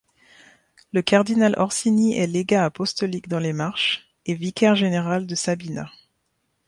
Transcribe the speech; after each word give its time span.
Le 0.93 1.03
cardinal 1.03 1.53
Orsini 1.59 2.17
est 2.17 2.25
légat 2.25 2.65
apostolique 2.65 3.27
dans 3.29 3.37
les 3.37 3.53
Marches 3.53 4.09
et 4.25 4.33
vicaire 4.33 4.73
général 4.75 5.27
de 5.27 5.35
Sabina. 5.35 5.91